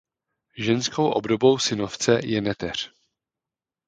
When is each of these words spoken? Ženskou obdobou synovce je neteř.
Ženskou 0.57 1.09
obdobou 1.11 1.57
synovce 1.57 2.19
je 2.23 2.41
neteř. 2.41 2.93